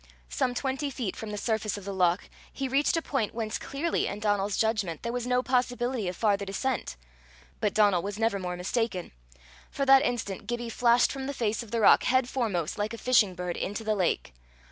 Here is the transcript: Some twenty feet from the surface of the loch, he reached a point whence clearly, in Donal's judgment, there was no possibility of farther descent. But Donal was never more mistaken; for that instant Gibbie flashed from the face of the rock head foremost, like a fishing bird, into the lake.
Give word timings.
Some 0.29 0.55
twenty 0.55 0.89
feet 0.89 1.15
from 1.15 1.29
the 1.29 1.37
surface 1.37 1.77
of 1.77 1.85
the 1.85 1.93
loch, 1.93 2.27
he 2.51 2.67
reached 2.67 2.97
a 2.97 3.03
point 3.03 3.35
whence 3.35 3.59
clearly, 3.59 4.07
in 4.07 4.19
Donal's 4.19 4.57
judgment, 4.57 5.03
there 5.03 5.13
was 5.13 5.27
no 5.27 5.43
possibility 5.43 6.07
of 6.07 6.15
farther 6.15 6.43
descent. 6.43 6.95
But 7.59 7.75
Donal 7.75 8.01
was 8.01 8.17
never 8.17 8.39
more 8.39 8.57
mistaken; 8.57 9.11
for 9.69 9.85
that 9.85 10.01
instant 10.01 10.47
Gibbie 10.47 10.69
flashed 10.69 11.11
from 11.11 11.27
the 11.27 11.35
face 11.35 11.61
of 11.61 11.69
the 11.69 11.81
rock 11.81 12.01
head 12.05 12.27
foremost, 12.27 12.79
like 12.79 12.95
a 12.95 12.97
fishing 12.97 13.35
bird, 13.35 13.55
into 13.55 13.83
the 13.83 13.93
lake. 13.93 14.33